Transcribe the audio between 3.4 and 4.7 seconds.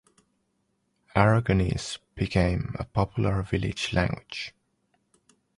village language.